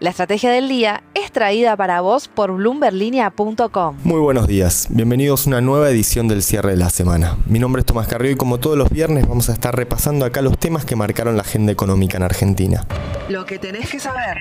La 0.00 0.10
estrategia 0.10 0.52
del 0.52 0.68
día 0.68 1.02
es 1.14 1.32
traída 1.32 1.76
para 1.76 2.00
vos 2.00 2.28
por 2.28 2.52
bloomberlinia.com. 2.52 3.96
Muy 4.04 4.20
buenos 4.20 4.46
días, 4.46 4.86
bienvenidos 4.90 5.46
a 5.46 5.50
una 5.50 5.60
nueva 5.60 5.90
edición 5.90 6.28
del 6.28 6.44
cierre 6.44 6.70
de 6.70 6.76
la 6.76 6.88
semana. 6.88 7.36
Mi 7.46 7.58
nombre 7.58 7.80
es 7.80 7.86
Tomás 7.86 8.06
Carrillo 8.06 8.34
y 8.34 8.36
como 8.36 8.58
todos 8.58 8.78
los 8.78 8.90
viernes 8.90 9.26
vamos 9.26 9.48
a 9.48 9.54
estar 9.54 9.74
repasando 9.74 10.24
acá 10.24 10.40
los 10.40 10.56
temas 10.56 10.84
que 10.84 10.94
marcaron 10.94 11.34
la 11.34 11.42
agenda 11.42 11.72
económica 11.72 12.16
en 12.16 12.22
Argentina. 12.22 12.86
Lo 13.28 13.44
que 13.44 13.58
tenés 13.58 13.90
que 13.90 13.98
saber. 13.98 14.38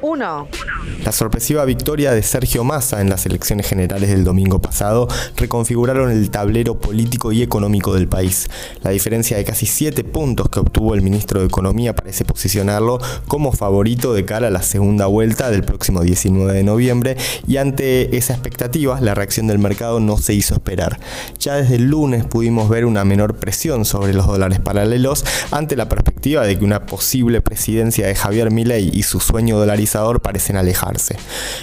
1. 0.00 0.48
La 1.04 1.12
sorpresiva 1.12 1.64
victoria 1.64 2.12
de 2.12 2.22
Sergio 2.22 2.62
Massa 2.62 3.00
en 3.00 3.08
las 3.08 3.26
elecciones 3.26 3.66
generales 3.66 4.10
del 4.10 4.24
domingo 4.24 4.60
pasado 4.60 5.08
reconfiguraron 5.36 6.10
el 6.10 6.30
tablero 6.30 6.78
político 6.78 7.32
y 7.32 7.42
económico 7.42 7.94
del 7.94 8.06
país. 8.08 8.48
La 8.82 8.90
diferencia 8.90 9.36
de 9.36 9.44
casi 9.44 9.66
7 9.66 10.04
puntos 10.04 10.48
que 10.48 10.60
obtuvo 10.60 10.94
el 10.94 11.02
ministro 11.02 11.40
de 11.40 11.46
Economía 11.46 11.94
parece 11.94 12.24
posicionarlo 12.24 13.00
como 13.26 13.52
favorito 13.52 14.14
de 14.14 14.24
cara 14.24 14.46
a 14.46 14.50
la 14.50 14.62
segunda 14.62 15.06
vuelta 15.06 15.50
del 15.50 15.64
próximo 15.64 16.02
19 16.02 16.52
de 16.52 16.62
noviembre 16.62 17.16
y 17.46 17.56
ante 17.56 18.16
esa 18.16 18.34
expectativa 18.34 19.00
la 19.00 19.14
reacción 19.14 19.48
del 19.48 19.58
mercado 19.58 19.98
no 19.98 20.18
se 20.18 20.34
hizo 20.34 20.54
esperar. 20.54 21.00
Ya 21.40 21.56
desde 21.56 21.76
el 21.76 21.86
lunes 21.86 22.24
pudimos 22.24 22.68
ver 22.68 22.84
una 22.84 23.04
menor 23.04 23.34
presión 23.36 23.84
sobre 23.84 24.14
los 24.14 24.26
dólares 24.26 24.60
paralelos 24.60 25.24
ante 25.50 25.76
la 25.76 25.88
perspectiva 25.88 26.11
de 26.22 26.56
que 26.56 26.64
una 26.64 26.86
posible 26.86 27.40
presidencia 27.40 28.06
de 28.06 28.14
Javier 28.14 28.52
Milei 28.52 28.90
y 28.94 29.02
su 29.02 29.18
sueño 29.18 29.58
dolarizado 29.58 30.12
parecen 30.20 30.56
alejarse. 30.56 31.16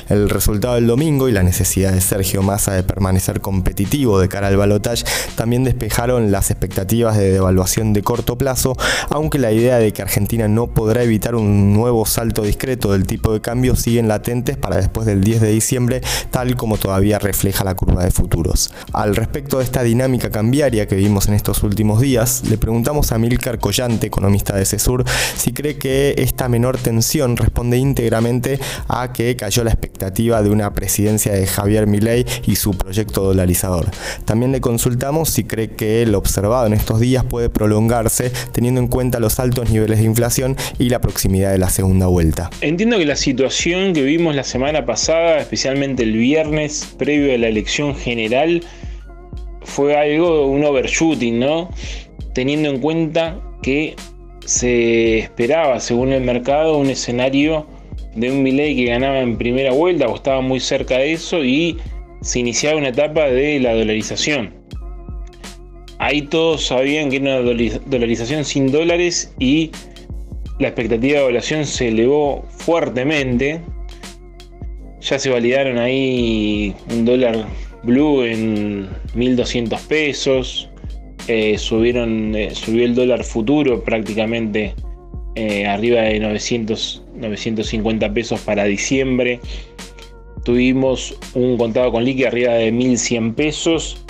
El 0.10 0.30
resultado 0.30 0.76
del 0.76 0.86
domingo 0.86 1.30
y 1.30 1.32
la 1.32 1.44
necesidad 1.44 1.94
de 1.94 2.02
Sergio 2.02 2.44
Massa 2.44 2.74
de 2.74 2.84
permanecer 2.84 3.40
competitivo 3.40 4.20
de 4.20 4.28
cara 4.28 4.48
al 4.48 4.58
balotaje 4.58 5.06
también 5.36 5.64
despejaron 5.64 6.32
las 6.32 6.52
expectativas 6.52 7.18
de 7.18 7.32
devaluación 7.32 7.94
de 7.94 8.02
corto 8.02 8.38
plazo, 8.38 8.76
aunque 9.10 9.40
la 9.40 9.54
idea 9.54 9.78
de 9.78 9.94
que 9.94 10.02
Argentina 10.02 10.50
no 10.50 10.68
podrá 10.68 11.04
evitar 11.04 11.36
un 11.36 11.74
nuevo 11.74 12.06
salto 12.06 12.44
discreto 12.44 12.92
del 12.92 13.08
tipo 13.08 13.32
de 13.32 13.40
cambio 13.40 13.78
siguen 13.78 14.10
latentes 14.10 14.58
para 14.58 14.76
después 14.76 15.06
del 15.06 15.24
10 15.24 15.40
de 15.40 15.52
diciembre, 15.52 16.02
tal 16.32 16.58
como 16.58 16.78
todavía 16.78 17.18
refleja 17.18 17.64
la 17.64 17.76
curva 17.76 18.04
de 18.04 18.12
futuros. 18.12 18.74
Al 18.92 19.16
respecto 19.16 19.60
de 19.60 19.64
esta 19.64 19.84
dinámica 19.84 20.30
cambiaria 20.30 20.86
que 20.86 20.96
vimos 20.96 21.30
en 21.30 21.36
estos 21.36 21.64
últimos 21.64 22.02
días, 22.02 22.44
le 22.50 22.58
preguntamos 22.58 23.14
a 23.14 23.18
Milcar 23.18 23.60
Collante, 23.60 24.08
economista 24.08 24.49
de 24.56 24.66
CESUR, 24.66 25.04
si 25.38 25.52
cree 25.54 25.78
que 25.78 26.16
esta 26.18 26.50
menor 26.50 26.78
tensión 26.78 27.38
responde 27.38 27.78
íntegramente 27.78 28.60
a 28.88 29.14
que 29.14 29.36
cayó 29.36 29.64
la 29.64 29.72
expectativa 29.72 30.42
de 30.42 30.50
una 30.50 30.74
presidencia 30.74 31.34
de 31.34 31.46
Javier 31.48 31.88
Milei 31.88 32.26
y 32.46 32.56
su 32.56 32.72
proyecto 32.72 33.24
dolarizador. 33.24 33.88
También 34.26 34.52
le 34.52 34.62
consultamos 34.62 35.30
si 35.30 35.44
cree 35.44 35.72
que 35.72 36.04
el 36.04 36.16
observado 36.16 36.68
en 36.68 36.74
estos 36.74 37.00
días 37.00 37.24
puede 37.24 37.50
prolongarse 37.50 38.32
teniendo 38.52 38.80
en 38.82 38.88
cuenta 38.88 39.20
los 39.20 39.40
altos 39.40 39.70
niveles 39.70 40.00
de 40.00 40.06
inflación 40.06 40.56
y 40.78 40.90
la 40.90 41.00
proximidad 41.02 41.52
de 41.52 41.58
la 41.58 41.70
segunda 41.70 42.08
vuelta. 42.08 42.50
Entiendo 42.62 42.98
que 42.98 43.06
la 43.06 43.16
situación 43.16 43.94
que 43.94 44.04
vimos 44.04 44.36
la 44.36 44.44
semana 44.44 44.86
pasada, 44.86 45.40
especialmente 45.40 46.04
el 46.04 46.14
viernes 46.14 46.94
previo 46.98 47.34
a 47.34 47.38
la 47.38 47.48
elección 47.48 47.96
general, 47.96 48.64
fue 49.62 49.96
algo, 49.96 50.48
un 50.48 50.64
overshooting, 50.64 51.40
¿no? 51.40 51.70
Teniendo 52.34 52.70
en 52.70 52.80
cuenta 52.80 53.40
que 53.62 53.96
se 54.50 55.20
esperaba, 55.20 55.80
según 55.80 56.12
el 56.12 56.24
mercado, 56.24 56.80
un 56.80 56.90
escenario 56.90 57.68
de 58.16 58.32
un 58.32 58.42
Milei 58.42 58.76
que 58.76 58.86
ganaba 58.86 59.20
en 59.20 59.38
primera 59.38 59.72
vuelta 59.72 60.08
o 60.08 60.16
estaba 60.16 60.42
muy 60.42 60.60
cerca 60.60 60.98
de 60.98 61.14
eso 61.14 61.46
y 61.46 61.78
se 62.22 62.40
iniciaba 62.40 62.80
una 62.80 62.88
etapa 62.90 63.30
de 63.30 63.60
la 63.60 63.76
dolarización. 63.76 64.56
Ahí 66.00 66.24
todos 66.24 66.66
sabían 66.66 67.12
que 67.12 67.18
era 67.18 67.42
una 67.42 67.78
dolarización 67.86 68.44
sin 68.44 68.72
dólares 68.72 69.36
y 69.38 69.70
la 70.58 70.70
expectativa 70.70 71.18
de 71.18 71.22
evaluación 71.22 71.68
se 71.68 71.90
elevó 71.90 72.44
fuertemente. 72.50 73.62
Ya 75.02 75.20
se 75.20 75.30
validaron 75.30 75.78
ahí 75.78 76.74
un 76.90 77.06
dólar 77.06 77.46
blue 77.84 78.24
en 78.24 78.90
1200 79.14 79.80
pesos. 79.82 80.69
Eh, 81.32 81.60
subieron, 81.60 82.36
eh, 82.36 82.56
subió 82.56 82.86
el 82.86 82.96
dólar 82.96 83.24
futuro 83.24 83.84
prácticamente 83.84 84.74
eh, 85.36 85.68
arriba 85.68 86.02
de 86.02 86.20
900, 86.20 87.04
950 87.18 88.12
pesos 88.16 88.42
para 88.42 88.64
diciembre. 88.64 89.40
Tuvimos 90.44 91.16
un 91.36 91.56
contado 91.56 91.92
con 91.92 92.04
liqui 92.04 92.24
arriba 92.24 92.54
de 92.54 92.72
1100 92.72 93.36
pesos. 93.36 94.04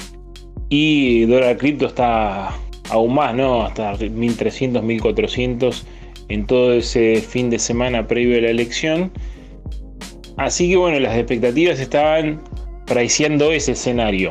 Y 0.69 1.25
dólar 1.25 1.57
cripto 1.57 1.87
está 1.87 2.55
aún 2.89 3.15
más, 3.15 3.35
¿no? 3.35 3.63
Hasta 3.63 3.97
1300, 3.97 4.81
1400 4.81 5.85
en 6.29 6.47
todo 6.47 6.71
ese 6.71 7.17
fin 7.17 7.49
de 7.49 7.59
semana 7.59 8.07
previo 8.07 8.37
a 8.37 8.41
la 8.43 8.49
elección. 8.49 9.11
Así 10.37 10.69
que 10.69 10.77
bueno, 10.77 10.97
las 11.01 11.17
expectativas 11.17 11.81
estaban 11.81 12.39
priceando 12.85 13.51
ese 13.51 13.73
escenario. 13.73 14.29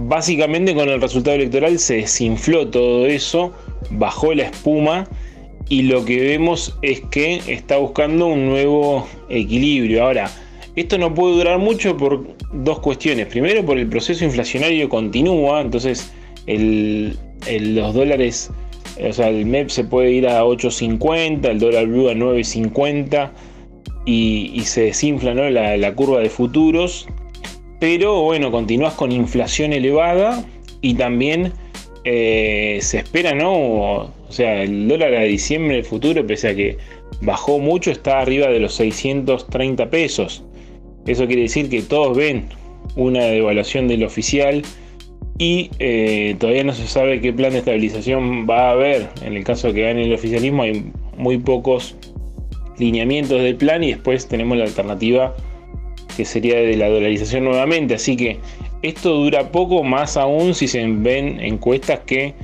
Básicamente 0.00 0.76
con 0.76 0.88
el 0.88 1.00
resultado 1.00 1.34
electoral 1.34 1.78
se 1.80 1.96
desinfló 1.96 2.68
todo 2.68 3.06
eso, 3.06 3.52
bajó 3.90 4.32
la 4.32 4.44
espuma 4.44 5.08
y 5.68 5.82
lo 5.82 6.04
que 6.04 6.20
vemos 6.20 6.78
es 6.82 7.00
que 7.10 7.42
está 7.48 7.78
buscando 7.78 8.28
un 8.28 8.46
nuevo 8.46 9.08
equilibrio. 9.28 10.04
Ahora, 10.04 10.30
esto 10.76 10.98
no 10.98 11.12
puede 11.12 11.34
durar 11.34 11.58
mucho 11.58 11.96
por 11.96 12.24
dos 12.52 12.78
cuestiones. 12.78 13.26
Primero, 13.26 13.66
por 13.66 13.76
el 13.76 13.88
proceso 13.88 14.24
inflacionario 14.24 14.88
continúa, 14.88 15.60
entonces 15.60 16.12
los 16.46 17.94
dólares, 17.94 18.50
o 19.04 19.12
sea, 19.12 19.28
el 19.28 19.46
MEP 19.46 19.68
se 19.68 19.82
puede 19.82 20.12
ir 20.12 20.28
a 20.28 20.44
8.50, 20.44 21.44
el 21.44 21.58
dólar 21.58 21.86
blue 21.88 22.08
a 22.08 22.14
9.50 22.14 23.30
y, 24.06 24.60
se 24.64 24.82
desinfla 24.82 25.34
la, 25.34 25.94
curva 25.94 26.20
de 26.20 26.30
futuros. 26.30 27.08
Pero 27.80 28.22
bueno, 28.22 28.50
continúas 28.50 28.94
con 28.94 29.12
inflación 29.12 29.72
elevada 29.72 30.44
y 30.80 30.94
también 30.94 31.52
eh, 32.04 32.78
se 32.80 32.98
espera, 32.98 33.34
¿no? 33.34 33.52
O 33.52 34.12
sea, 34.30 34.62
el 34.62 34.88
dólar 34.88 35.14
a 35.14 35.22
diciembre 35.22 35.76
del 35.76 35.84
futuro, 35.84 36.26
pese 36.26 36.48
a 36.48 36.54
que 36.54 36.78
bajó 37.20 37.58
mucho, 37.58 37.90
está 37.90 38.20
arriba 38.20 38.48
de 38.48 38.60
los 38.60 38.74
630 38.74 39.90
pesos. 39.90 40.44
Eso 41.06 41.26
quiere 41.26 41.42
decir 41.42 41.70
que 41.70 41.82
todos 41.82 42.16
ven 42.16 42.48
una 42.96 43.24
devaluación 43.24 43.88
del 43.88 44.04
oficial 44.04 44.62
y 45.38 45.70
eh, 45.78 46.34
todavía 46.38 46.64
no 46.64 46.74
se 46.74 46.86
sabe 46.86 47.20
qué 47.20 47.32
plan 47.32 47.52
de 47.52 47.58
estabilización 47.58 48.46
va 48.48 48.68
a 48.68 48.70
haber. 48.72 49.08
En 49.24 49.36
el 49.36 49.44
caso 49.44 49.72
que 49.72 49.82
gane 49.82 50.04
el 50.04 50.12
oficialismo 50.12 50.64
hay 50.64 50.90
muy 51.16 51.38
pocos 51.38 51.96
lineamientos 52.78 53.40
del 53.40 53.56
plan 53.56 53.82
y 53.84 53.92
después 53.92 54.26
tenemos 54.28 54.58
la 54.58 54.64
alternativa 54.64 55.34
que 56.18 56.24
sería 56.24 56.56
de 56.56 56.76
la 56.76 56.88
dolarización 56.88 57.44
nuevamente. 57.44 57.94
Así 57.94 58.16
que 58.16 58.38
esto 58.82 59.14
dura 59.14 59.52
poco, 59.52 59.84
más 59.84 60.16
aún 60.16 60.52
si 60.52 60.66
se 60.66 60.84
ven 60.84 61.38
encuestas 61.38 62.00
que 62.00 62.34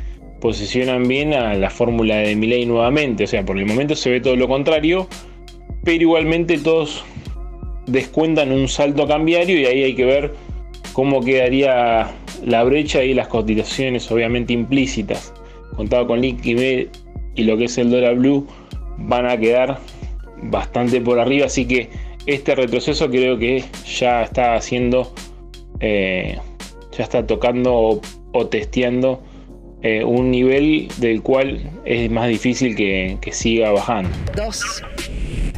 posicionan 0.40 1.08
bien 1.08 1.34
a 1.34 1.54
la 1.54 1.70
fórmula 1.70 2.18
de 2.18 2.36
Milei 2.36 2.66
nuevamente. 2.66 3.24
O 3.24 3.26
sea, 3.26 3.44
por 3.44 3.58
el 3.58 3.66
momento 3.66 3.96
se 3.96 4.10
ve 4.10 4.20
todo 4.20 4.36
lo 4.36 4.46
contrario, 4.46 5.08
pero 5.82 6.02
igualmente 6.02 6.56
todos 6.58 7.04
descuentan 7.86 8.52
un 8.52 8.68
salto 8.68 9.08
cambiario 9.08 9.58
y 9.58 9.66
ahí 9.66 9.82
hay 9.82 9.94
que 9.96 10.04
ver 10.04 10.34
cómo 10.92 11.20
quedaría 11.20 12.12
la 12.46 12.62
brecha 12.62 13.02
y 13.02 13.12
las 13.12 13.26
cotizaciones 13.26 14.08
obviamente 14.08 14.52
implícitas. 14.52 15.34
Contado 15.74 16.06
con 16.06 16.20
liquidez 16.20 16.90
y 17.34 17.42
lo 17.42 17.56
que 17.56 17.64
es 17.64 17.76
el 17.76 17.90
dólar 17.90 18.14
blue 18.14 18.46
van 18.98 19.26
a 19.26 19.36
quedar 19.36 19.80
bastante 20.44 21.00
por 21.00 21.18
arriba, 21.18 21.46
así 21.46 21.66
que 21.66 21.90
este 22.26 22.54
retroceso 22.54 23.08
creo 23.10 23.38
que 23.38 23.64
ya 23.86 24.22
está 24.22 24.54
haciendo, 24.54 25.12
eh, 25.80 26.38
ya 26.96 27.04
está 27.04 27.26
tocando 27.26 28.00
o 28.32 28.46
testeando 28.46 29.22
eh, 29.82 30.02
un 30.02 30.30
nivel 30.30 30.88
del 30.96 31.20
cual 31.20 31.60
es 31.84 32.10
más 32.10 32.28
difícil 32.28 32.74
que, 32.74 33.18
que 33.20 33.32
siga 33.32 33.70
bajando. 33.70 34.08
Dos. 34.34 34.82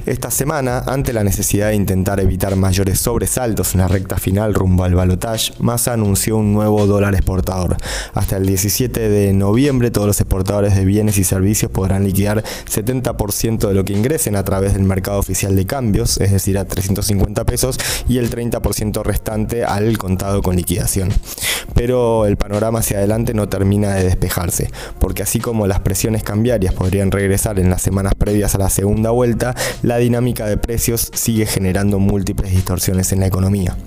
Esta 0.07 0.31
semana, 0.31 0.85
ante 0.87 1.13
la 1.13 1.25
necesidad 1.25 1.71
de 1.71 1.75
intentar 1.75 2.21
evitar 2.21 2.55
mayores 2.55 3.01
sobresaltos 3.01 3.75
en 3.75 3.81
la 3.81 3.89
recta 3.89 4.19
final 4.19 4.55
rumbo 4.55 4.85
al 4.85 4.95
balotage, 4.95 5.53
Massa 5.59 5.95
anunció 5.95 6.37
un 6.37 6.53
nuevo 6.53 6.87
dólar 6.87 7.17
exportador. 7.17 7.77
Hasta 8.15 8.37
el 8.37 8.47
17 8.47 9.09
de 9.09 9.33
noviembre, 9.33 9.91
todos 9.91 10.07
los 10.07 10.21
exportadores 10.21 10.77
de 10.77 10.85
bienes 10.85 11.19
y 11.19 11.25
servicios 11.25 11.73
podrán 11.73 12.05
liquidar 12.05 12.45
70% 12.71 13.67
de 13.67 13.75
lo 13.75 13.85
que 13.85 13.95
ingresen 13.95 14.37
a 14.37 14.45
través 14.45 14.75
del 14.75 14.85
mercado 14.85 15.19
oficial 15.19 15.57
de 15.57 15.67
cambios, 15.67 16.21
es 16.21 16.31
decir, 16.31 16.57
a 16.57 16.67
350 16.67 17.45
pesos, 17.45 17.77
y 18.09 18.19
el 18.19 18.31
30% 18.31 19.03
restante 19.03 19.65
al 19.65 19.99
contado 19.99 20.41
con 20.41 20.55
liquidación. 20.55 21.09
Pero 21.75 22.27
el 22.27 22.37
panorama 22.37 22.79
hacia 22.79 22.99
adelante 22.99 23.35
no 23.35 23.49
termina 23.49 23.95
de 23.95 24.05
despejarse, 24.05 24.71
porque 25.01 25.25
así 25.25 25.41
como 25.41 25.67
las 25.67 25.81
presiones 25.81 26.23
cambiarias 26.23 26.75
podrían 26.75 27.11
regresar 27.11 27.59
en 27.59 27.71
las 27.71 27.83
semanas 27.83 28.15
previas 28.15 28.55
a 28.55 28.59
la 28.59 28.71
segunda 28.71 29.11
vuelta, 29.11 29.57
la 29.83 29.96
la 29.97 30.01
dinámica 30.01 30.45
de 30.45 30.59
precios 30.59 31.11
sigue 31.15 31.47
generando 31.47 31.99
múltiples 31.99 32.51
distorsiones 32.51 33.13
en 33.13 33.21
la 33.21 33.29
economía. 33.29 33.79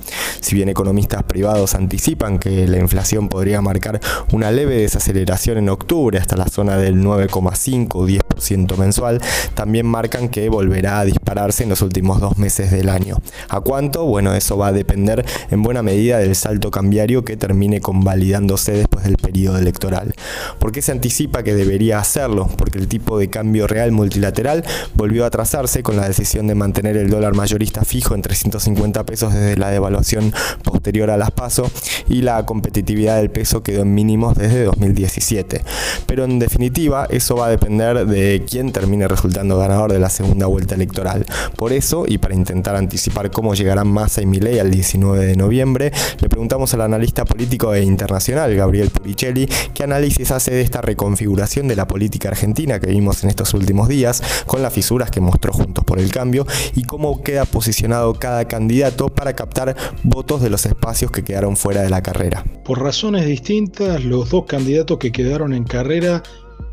Si 0.41 0.55
bien 0.55 0.67
economistas 0.67 1.21
privados 1.21 1.75
anticipan 1.75 2.39
que 2.39 2.67
la 2.67 2.79
inflación 2.79 3.29
podría 3.29 3.61
marcar 3.61 3.99
una 4.31 4.49
leve 4.49 4.77
desaceleración 4.77 5.59
en 5.59 5.69
octubre 5.69 6.17
hasta 6.17 6.35
la 6.35 6.47
zona 6.47 6.77
del 6.77 6.95
9,5 7.03 7.89
o 7.93 8.07
10% 8.07 8.75
mensual, 8.77 9.21
también 9.53 9.85
marcan 9.85 10.29
que 10.29 10.49
volverá 10.49 11.01
a 11.01 11.05
dispararse 11.05 11.61
en 11.61 11.69
los 11.69 11.83
últimos 11.83 12.19
dos 12.19 12.39
meses 12.39 12.71
del 12.71 12.89
año. 12.89 13.17
¿A 13.47 13.61
cuánto? 13.61 14.05
Bueno, 14.05 14.33
eso 14.33 14.57
va 14.57 14.69
a 14.69 14.71
depender 14.71 15.23
en 15.51 15.61
buena 15.61 15.83
medida 15.83 16.17
del 16.17 16.35
salto 16.35 16.71
cambiario 16.71 17.23
que 17.23 17.37
termine 17.37 17.81
convalidándose 17.81 18.71
después 18.71 19.03
del 19.03 19.17
periodo 19.17 19.59
electoral. 19.59 20.15
¿Por 20.57 20.71
qué 20.71 20.81
se 20.81 20.91
anticipa 20.91 21.43
que 21.43 21.53
debería 21.53 21.99
hacerlo? 21.99 22.49
Porque 22.57 22.79
el 22.79 22.87
tipo 22.87 23.19
de 23.19 23.29
cambio 23.29 23.67
real 23.67 23.91
multilateral 23.91 24.65
volvió 24.95 25.23
a 25.23 25.29
trazarse 25.29 25.83
con 25.83 25.98
la 25.99 26.07
decisión 26.07 26.47
de 26.47 26.55
mantener 26.55 26.97
el 26.97 27.09
dólar 27.09 27.35
mayorista 27.35 27.83
fijo 27.83 28.15
en 28.15 28.21
350 28.21 29.05
pesos 29.05 29.33
desde 29.33 29.57
la 29.57 29.69
devaluación 29.69 30.33
posterior 30.63 31.09
a 31.09 31.17
las 31.17 31.31
PASO 31.31 31.69
y 32.07 32.21
la 32.21 32.45
competitividad 32.45 33.17
del 33.17 33.29
peso 33.29 33.63
quedó 33.63 33.81
en 33.81 33.93
mínimos 33.93 34.37
desde 34.37 34.63
2017. 34.63 35.61
Pero 36.05 36.23
en 36.23 36.39
definitiva, 36.39 37.07
eso 37.09 37.35
va 37.35 37.47
a 37.47 37.49
depender 37.49 38.05
de 38.05 38.43
quién 38.49 38.71
termine 38.71 39.07
resultando 39.07 39.57
ganador 39.57 39.91
de 39.91 39.99
la 39.99 40.09
segunda 40.09 40.45
vuelta 40.45 40.75
electoral. 40.75 41.25
Por 41.55 41.73
eso, 41.73 42.05
y 42.07 42.17
para 42.17 42.35
intentar 42.35 42.75
anticipar 42.75 43.31
cómo 43.31 43.53
llegarán 43.53 43.87
Massa 43.87 44.21
y 44.21 44.25
Milei 44.25 44.59
al 44.59 44.71
19 44.71 45.25
de 45.25 45.35
noviembre, 45.35 45.91
le 46.19 46.29
preguntamos 46.29 46.73
al 46.73 46.81
analista 46.81 47.25
político 47.25 47.73
e 47.73 47.83
internacional 47.83 48.55
Gabriel 48.55 48.89
Puricelli 48.89 49.47
qué 49.73 49.83
análisis 49.83 50.31
hace 50.31 50.51
de 50.51 50.61
esta 50.61 50.81
reconfiguración 50.81 51.67
de 51.67 51.75
la 51.75 51.87
política 51.87 52.29
argentina 52.29 52.79
que 52.79 52.87
vimos 52.87 53.23
en 53.23 53.29
estos 53.29 53.53
últimos 53.53 53.87
días, 53.87 54.21
con 54.45 54.61
las 54.61 54.73
fisuras 54.73 55.11
que 55.11 55.21
mostró 55.21 55.53
Juntos 55.53 55.83
por 55.89 55.99
el 55.99 56.11
Cambio 56.11 56.45
y 56.75 56.83
cómo 56.83 57.23
queda 57.23 57.45
posicionado 57.45 58.13
cada 58.13 58.47
candidato 58.47 59.09
para 59.09 59.33
captar 59.33 59.75
votos 60.03 60.39
de 60.39 60.51
los 60.51 60.67
espacios 60.67 61.09
que 61.09 61.23
quedaron 61.23 61.57
fuera 61.57 61.81
de 61.81 61.89
la 61.89 62.03
carrera. 62.03 62.45
Por 62.63 62.79
razones 62.79 63.25
distintas, 63.25 64.03
los 64.03 64.29
dos 64.29 64.45
candidatos 64.45 64.99
que 64.99 65.11
quedaron 65.11 65.51
en 65.51 65.63
carrera 65.63 66.21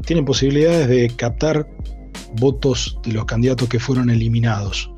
tienen 0.05 0.27
posibilidades 0.27 0.89
de 0.89 1.11
captar 1.17 1.67
votos 2.35 2.99
de 3.07 3.13
los 3.13 3.25
candidatos 3.25 3.71
que 3.71 3.81
fueron 3.81 4.11
eliminados. 4.11 4.91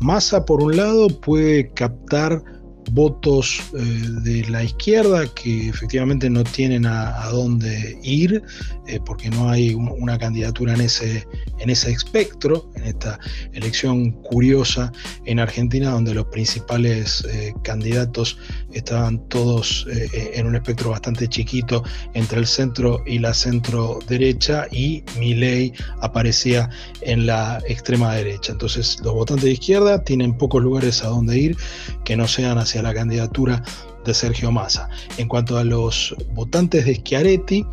Massa, 0.00 0.46
por 0.46 0.62
un 0.62 0.78
lado, 0.78 1.08
puede 1.08 1.68
captar 1.68 2.42
votos 2.92 3.60
eh, 3.72 3.82
de 4.22 4.48
la 4.48 4.62
izquierda 4.62 5.26
que 5.34 5.68
efectivamente 5.68 6.28
no 6.30 6.44
tienen 6.44 6.86
a, 6.86 7.28
dónde 7.30 7.98
ir 8.02 8.42
eh, 8.86 9.00
porque 9.04 9.30
no 9.30 9.48
hay 9.48 9.74
una 9.74 10.18
candidatura 10.18 10.74
en 10.74 10.82
ese, 10.82 11.26
en 11.58 11.70
ese 11.70 11.90
espectro, 11.90 12.70
en 12.76 12.84
esta 12.84 13.18
elección 13.52 14.12
curiosa 14.22 14.92
en 15.26 15.38
Argentina 15.40 15.90
donde 15.90 16.14
los 16.14 16.26
principales 16.26 17.24
eh, 17.30 17.54
candidatos 17.62 18.38
estaban 18.72 19.28
todos 19.28 19.86
en 20.12 20.46
un 20.46 20.56
espectro 20.56 20.90
bastante 20.90 21.28
chiquito 21.28 21.82
entre 22.14 22.38
el 22.38 22.46
centro 22.46 23.02
y 23.06 23.18
la 23.18 23.32
centro 23.34 23.98
derecha 24.08 24.66
y 24.70 25.04
Milei 25.18 25.72
aparecía 26.00 26.68
en 27.02 27.26
la 27.26 27.62
extrema 27.68 28.14
derecha. 28.14 28.52
Entonces 28.52 28.98
los 29.02 29.14
votantes 29.14 29.44
de 29.44 29.52
izquierda 29.52 30.02
tienen 30.02 30.36
pocos 30.36 30.62
lugares 30.62 31.02
a 31.02 31.08
dónde 31.08 31.38
ir 31.38 31.56
que 32.04 32.16
no 32.16 32.28
sean 32.28 32.58
hacia 32.58 32.82
la 32.82 32.94
candidatura 32.94 33.62
de 34.04 34.14
Sergio 34.14 34.50
Massa. 34.52 34.88
En 35.16 35.28
cuanto 35.28 35.56
a 35.58 35.64
los 35.64 36.14
votantes 36.32 36.84
de 36.84 36.96
Schiaretti, 36.96 37.66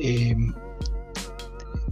eh, 0.00 0.36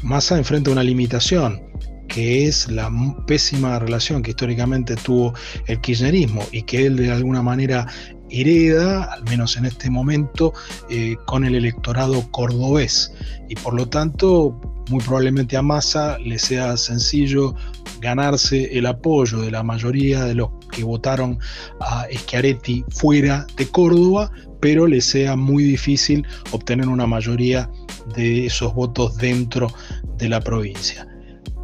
Massa 0.02 0.38
enfrenta 0.38 0.70
una 0.70 0.82
limitación 0.82 1.67
que 2.08 2.46
es 2.46 2.68
la 2.70 2.90
pésima 3.26 3.78
relación 3.78 4.22
que 4.22 4.30
históricamente 4.30 4.96
tuvo 4.96 5.34
el 5.66 5.80
kirchnerismo 5.80 6.44
y 6.52 6.62
que 6.62 6.86
él 6.86 6.96
de 6.96 7.12
alguna 7.12 7.42
manera 7.42 7.86
hereda, 8.30 9.04
al 9.04 9.24
menos 9.24 9.56
en 9.56 9.66
este 9.66 9.90
momento, 9.90 10.52
eh, 10.90 11.16
con 11.26 11.44
el 11.44 11.54
electorado 11.54 12.30
cordobés. 12.30 13.12
Y 13.48 13.54
por 13.54 13.74
lo 13.74 13.88
tanto, 13.88 14.60
muy 14.90 15.00
probablemente 15.00 15.56
a 15.56 15.62
Massa 15.62 16.18
le 16.18 16.38
sea 16.38 16.76
sencillo 16.76 17.54
ganarse 18.00 18.78
el 18.78 18.86
apoyo 18.86 19.40
de 19.40 19.50
la 19.50 19.62
mayoría 19.62 20.24
de 20.24 20.34
los 20.34 20.50
que 20.70 20.84
votaron 20.84 21.38
a 21.80 22.06
Schiaretti 22.10 22.84
fuera 22.90 23.46
de 23.56 23.68
Córdoba, 23.68 24.30
pero 24.60 24.86
le 24.86 25.00
sea 25.00 25.36
muy 25.36 25.62
difícil 25.64 26.26
obtener 26.52 26.88
una 26.88 27.06
mayoría 27.06 27.70
de 28.14 28.46
esos 28.46 28.74
votos 28.74 29.16
dentro 29.16 29.68
de 30.16 30.28
la 30.28 30.40
provincia. 30.40 31.06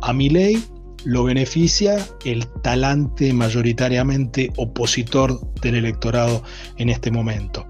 A 0.07 0.13
Milei 0.13 0.63
lo 1.07 1.25
beneficia 1.25 1.97
el 2.27 2.47
talante 2.63 3.33
mayoritariamente 3.33 4.53
opositor 4.57 5.41
del 5.63 5.77
electorado 5.77 6.43
en 6.77 6.91
este 6.91 7.11
momento. 7.11 7.67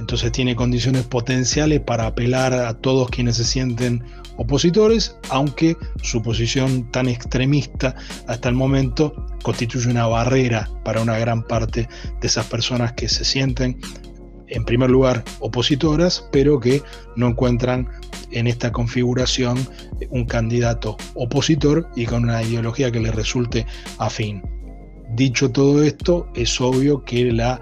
Entonces 0.00 0.32
tiene 0.32 0.56
condiciones 0.56 1.04
potenciales 1.04 1.80
para 1.80 2.06
apelar 2.06 2.54
a 2.54 2.72
todos 2.72 3.10
quienes 3.10 3.36
se 3.36 3.44
sienten 3.44 4.02
opositores, 4.38 5.18
aunque 5.28 5.76
su 6.02 6.22
posición 6.22 6.90
tan 6.90 7.06
extremista 7.06 7.94
hasta 8.28 8.48
el 8.48 8.54
momento 8.54 9.26
constituye 9.42 9.90
una 9.90 10.06
barrera 10.06 10.70
para 10.86 11.02
una 11.02 11.18
gran 11.18 11.42
parte 11.42 11.86
de 12.18 12.26
esas 12.26 12.46
personas 12.46 12.94
que 12.94 13.10
se 13.10 13.26
sienten, 13.26 13.78
en 14.54 14.64
primer 14.64 14.90
lugar, 14.90 15.24
opositoras, 15.40 16.26
pero 16.32 16.60
que 16.60 16.82
no 17.16 17.28
encuentran 17.28 17.88
en 18.30 18.46
esta 18.46 18.72
configuración 18.72 19.58
un 20.10 20.24
candidato 20.24 20.96
opositor 21.14 21.88
y 21.94 22.06
con 22.06 22.24
una 22.24 22.42
ideología 22.42 22.90
que 22.90 23.00
les 23.00 23.14
resulte 23.14 23.66
afín. 23.98 24.42
Dicho 25.14 25.50
todo 25.50 25.82
esto, 25.82 26.28
es 26.34 26.60
obvio 26.60 27.04
que 27.04 27.32
la 27.32 27.60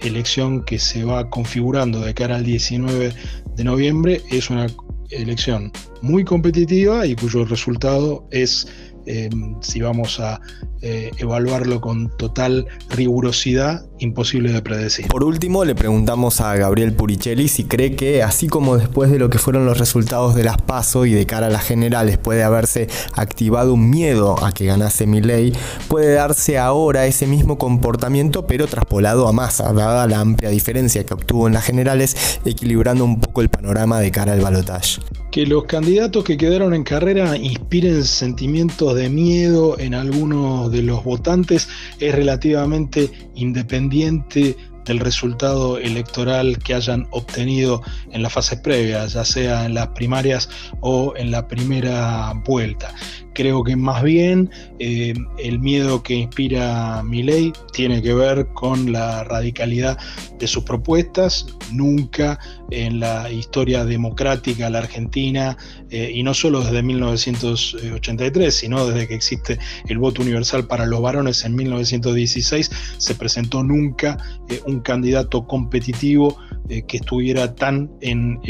elección 0.00 0.64
que 0.64 0.78
se 0.78 1.04
va 1.04 1.28
configurando 1.28 2.00
de 2.00 2.14
cara 2.14 2.36
al 2.36 2.44
19 2.44 3.12
de 3.56 3.64
noviembre 3.64 4.22
es 4.30 4.50
una 4.50 4.66
elección 5.10 5.72
muy 6.02 6.24
competitiva 6.24 7.06
y 7.06 7.16
cuyo 7.16 7.44
resultado 7.44 8.26
es 8.30 8.68
Em, 9.06 9.56
si 9.60 9.80
vamos 9.80 10.20
a 10.20 10.40
eh, 10.82 11.10
evaluarlo 11.18 11.80
con 11.80 12.08
total 12.16 12.66
rigurosidad, 12.90 13.86
imposible 13.98 14.52
de 14.52 14.62
predecir. 14.62 15.08
Por 15.08 15.24
último, 15.24 15.64
le 15.64 15.74
preguntamos 15.74 16.40
a 16.40 16.54
Gabriel 16.56 16.92
Puricelli 16.92 17.48
si 17.48 17.64
cree 17.64 17.96
que, 17.96 18.22
así 18.22 18.48
como 18.48 18.76
después 18.76 19.10
de 19.10 19.18
lo 19.18 19.30
que 19.30 19.38
fueron 19.38 19.66
los 19.66 19.78
resultados 19.78 20.34
de 20.34 20.44
las 20.44 20.58
PASO 20.58 21.06
y 21.06 21.12
de 21.12 21.26
cara 21.26 21.46
a 21.46 21.50
las 21.50 21.64
generales 21.64 22.18
puede 22.18 22.42
haberse 22.42 22.88
activado 23.14 23.74
un 23.74 23.90
miedo 23.90 24.42
a 24.44 24.52
que 24.52 24.66
ganase 24.66 25.06
ley, 25.06 25.52
puede 25.88 26.14
darse 26.14 26.58
ahora 26.58 27.06
ese 27.06 27.26
mismo 27.26 27.58
comportamiento, 27.58 28.46
pero 28.46 28.66
traspolado 28.66 29.28
a 29.28 29.32
masa, 29.32 29.72
dada 29.72 30.06
la 30.06 30.20
amplia 30.20 30.50
diferencia 30.50 31.04
que 31.04 31.14
obtuvo 31.14 31.46
en 31.46 31.54
las 31.54 31.64
generales, 31.64 32.40
equilibrando 32.44 33.04
un 33.04 33.20
poco 33.20 33.40
el 33.40 33.48
panorama 33.48 33.98
de 34.00 34.10
cara 34.10 34.32
al 34.32 34.40
balotaje. 34.40 35.00
Que 35.30 35.46
los 35.46 35.64
candidatos 35.64 36.24
que 36.24 36.36
quedaron 36.36 36.74
en 36.74 36.82
carrera 36.82 37.36
inspiren 37.36 38.04
sentimientos 38.04 38.96
de 38.96 39.08
miedo 39.08 39.78
en 39.78 39.94
algunos 39.94 40.72
de 40.72 40.82
los 40.82 41.04
votantes 41.04 41.68
es 42.00 42.14
relativamente 42.14 43.10
independiente 43.36 44.56
del 44.84 44.98
resultado 44.98 45.78
electoral 45.78 46.58
que 46.58 46.74
hayan 46.74 47.06
obtenido 47.12 47.80
en 48.10 48.22
las 48.22 48.32
fases 48.32 48.58
previas, 48.58 49.12
ya 49.12 49.24
sea 49.24 49.66
en 49.66 49.74
las 49.74 49.88
primarias 49.88 50.48
o 50.80 51.14
en 51.16 51.30
la 51.30 51.46
primera 51.46 52.32
vuelta. 52.44 52.92
Creo 53.40 53.64
que 53.64 53.74
más 53.74 54.02
bien 54.02 54.50
eh, 54.78 55.14
el 55.38 55.60
miedo 55.60 56.02
que 56.02 56.12
inspira 56.12 57.02
mi 57.02 57.22
ley 57.22 57.54
tiene 57.72 58.02
que 58.02 58.12
ver 58.12 58.48
con 58.48 58.92
la 58.92 59.24
radicalidad 59.24 59.96
de 60.38 60.46
sus 60.46 60.62
propuestas. 60.62 61.46
Nunca 61.72 62.38
en 62.70 63.00
la 63.00 63.32
historia 63.32 63.86
democrática 63.86 64.66
de 64.66 64.70
la 64.72 64.80
Argentina, 64.80 65.56
eh, 65.88 66.12
y 66.14 66.22
no 66.22 66.34
solo 66.34 66.60
desde 66.60 66.82
1983, 66.82 68.54
sino 68.54 68.86
desde 68.86 69.08
que 69.08 69.14
existe 69.14 69.58
el 69.88 69.96
voto 69.96 70.20
universal 70.20 70.66
para 70.66 70.84
los 70.84 71.00
varones 71.00 71.42
en 71.46 71.54
1916, 71.54 72.70
se 72.98 73.14
presentó 73.14 73.62
nunca 73.62 74.18
eh, 74.50 74.60
un 74.66 74.80
candidato 74.80 75.46
competitivo 75.46 76.36
que 76.86 76.96
estuviera 76.96 77.54
tan 77.54 77.90
en, 78.00 78.40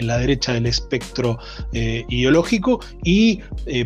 la 0.00 0.18
derecha 0.18 0.52
del 0.52 0.66
espectro 0.66 1.38
ideológico 1.72 2.80
y 3.04 3.40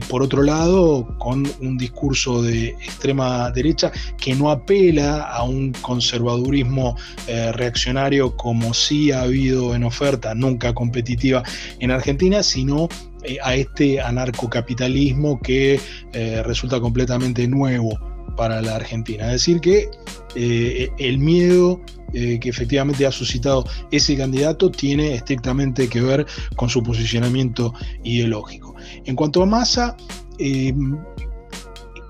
por 0.09 0.23
otro 0.23 0.43
lado, 0.43 1.17
con 1.19 1.47
un 1.61 1.79
discurso 1.79 2.43
de 2.43 2.69
extrema 2.69 3.51
derecha 3.51 3.93
que 4.19 4.35
no 4.35 4.51
apela 4.51 5.23
a 5.23 5.43
un 5.43 5.73
conservadurismo 5.73 6.97
eh, 7.27 7.53
reaccionario 7.53 8.37
como 8.37 8.75
sí 8.75 9.13
ha 9.13 9.23
habido 9.23 9.75
en 9.75 9.85
oferta, 9.85 10.35
nunca 10.35 10.75
competitiva 10.75 11.43
en 11.79 11.91
Argentina, 11.91 12.43
sino 12.43 12.89
eh, 13.25 13.39
a 13.43 13.55
este 13.55 14.01
anarcocapitalismo 14.01 15.41
que 15.41 15.81
eh, 16.13 16.43
resulta 16.45 16.81
completamente 16.81 17.47
nuevo 17.49 18.12
para 18.37 18.63
la 18.63 18.77
Argentina. 18.77 19.27
Es 19.27 19.33
decir, 19.33 19.61
que 19.61 19.91
el 20.35 21.19
miedo 21.19 21.81
que 22.13 22.49
efectivamente 22.49 23.07
ha 23.07 23.13
suscitado 23.13 23.65
ese 23.91 24.17
candidato 24.17 24.71
tiene 24.71 25.15
estrictamente 25.15 25.89
que 25.89 26.01
ver 26.01 26.27
con 26.57 26.69
su 26.69 26.83
posicionamiento 26.83 27.73
ideológico. 28.05 28.75
En 29.05 29.17
cuanto 29.17 29.43
a 29.43 29.47
Massa, 29.47 29.97
eh, 30.39 30.75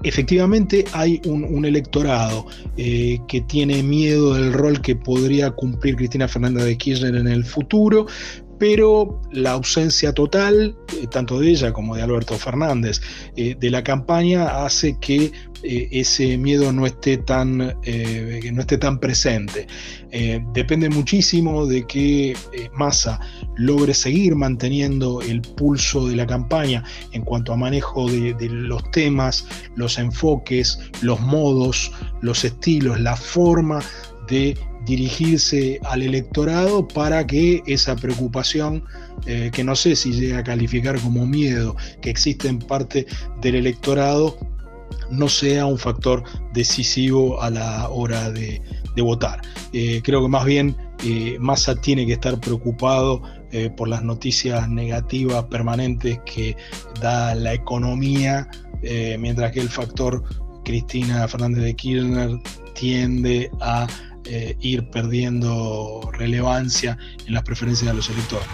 efectivamente 0.03 0.85
hay 0.93 1.21
un, 1.27 1.65
electorado 1.65 2.47
eh, 2.77 3.19
que 3.29 3.41
tiene 3.43 3.83
miedo 3.83 4.35
del 4.35 4.53
rol 4.53 4.81
que 4.81 4.97
podría 4.97 5.53
cumplir 5.53 5.97
Cristina 5.97 6.27
Fernández 6.27 6.65
de 6.65 6.77
Kirchner 6.77 7.15
en 7.15 7.29
el 7.29 7.45
futuro, 7.45 8.07
pero 8.63 9.21
la 9.33 9.51
ausencia 9.51 10.13
total, 10.13 10.77
eh, 10.97 11.09
tanto 11.11 11.41
de 11.41 11.51
ella 11.51 11.73
como 11.73 11.97
de 11.97 12.03
Alberto 12.03 12.35
Fernández, 12.35 13.01
eh, 13.35 13.57
de 13.59 13.71
la 13.71 13.83
campaña 13.83 14.65
hace 14.65 14.97
que 15.01 15.33
eh, 15.65 15.89
ese 15.91 16.39
miedo 16.39 16.73
no 16.73 16.87
esté 16.87 17.17
tan, 17.17 17.59
no 17.59 18.61
esté 18.61 18.79
tan 18.79 19.01
presente. 19.01 19.67
depende 20.55 20.89
muchísimo 20.91 21.67
de 21.67 21.85
que 21.89 22.37
Massa 22.75 23.19
logre 23.57 23.95
seguir 23.95 24.37
manteniendo 24.37 25.23
el 25.23 25.43
pulso 25.43 26.07
de 26.07 26.15
la 26.15 26.27
campaña 26.29 26.85
en 27.11 27.23
cuanto 27.23 27.53
a 27.53 27.57
manejo 27.57 28.09
de 28.09 28.49
los 28.49 28.89
temas, 28.93 29.45
los 29.75 29.99
enfoques, 29.99 30.79
los 31.01 31.21
modos, 31.21 31.91
los 32.21 32.45
estilos, 32.45 33.01
la 33.01 33.17
forma 33.17 33.81
de 34.29 34.57
dirigirse 34.85 35.79
al 35.85 36.03
electorado 36.03 36.87
para 36.89 37.27
que 37.27 37.63
esa 37.67 37.97
preocupación, 37.97 38.85
eh, 39.27 39.51
que 39.53 39.65
no 39.65 39.77
sé 39.77 39.97
si 39.97 40.13
llega 40.13 40.39
a 40.39 40.45
calificar 40.45 41.01
como 41.01 41.27
miedo, 41.27 41.77
que 42.01 42.11
existe 42.11 42.49
en 42.49 42.59
parte 42.59 43.07
del 43.41 43.57
electorado, 43.57 44.37
no 45.11 45.29
sea 45.29 45.67
un 45.67 45.79
factor 45.79 46.25
decisivo 46.53 47.41
a 47.43 47.51
la 47.51 47.89
hora 47.89 48.31
de, 48.31 48.61
votar. 48.97 49.41
Eh, 49.73 50.03
creo 50.05 50.21
que 50.23 50.29
más 50.29 50.45
bien 50.45 50.77
eh, 51.05 51.39
Massa 51.41 51.75
tiene 51.75 52.07
que 52.07 52.13
estar 52.13 52.39
preocupado 52.41 53.23
por 53.77 53.87
las 53.87 54.03
noticias 54.03 54.67
negativas 54.71 55.45
permanentes 55.45 56.19
que 56.25 56.57
da 57.03 57.35
la 57.35 57.53
economía, 57.53 58.49
mientras 59.19 59.53
que 59.53 59.61
el 59.61 59.69
factor 59.69 60.25
Cristina 60.65 61.29
Fernández 61.29 61.63
de 61.63 61.77
Kirchner 61.77 62.39
tiende 62.75 63.51
a 63.61 63.87
eh, 64.25 64.57
ir 64.61 64.89
perdiendo 64.91 66.11
relevancia 66.13 66.97
en 67.27 67.35
las 67.35 67.43
preferencias 67.43 67.91
de 67.91 67.97
los 67.97 68.09
electores. 68.11 68.49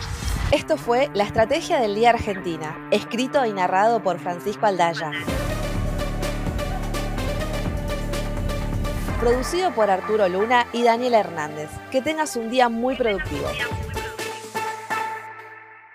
Esto 0.51 0.77
fue 0.77 1.11
La 1.15 1.25
Estrategia 1.25 1.79
del 1.79 1.95
Día 1.95 2.11
Argentina, 2.11 2.89
escrito 2.91 3.45
y 3.45 3.53
narrado 3.53 4.03
por 4.03 4.19
Francisco 4.19 4.67
Aldaya. 4.67 5.13
Producido 9.21 9.75
por 9.75 9.91
Arturo 9.91 10.29
Luna 10.29 10.67
y 10.73 10.85
Daniel 10.85 11.15
Hernández. 11.15 11.69
Que 11.91 12.01
tengas 12.01 12.37
un 12.37 12.51
día 12.51 12.69
muy 12.69 12.95
productivo. 12.95 13.49